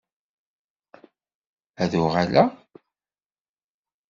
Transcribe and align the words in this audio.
Ad 1.83 1.93
uɣaleɣ. 2.01 2.49